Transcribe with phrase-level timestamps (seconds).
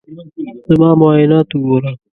[0.69, 1.91] زما معاینات وګوره.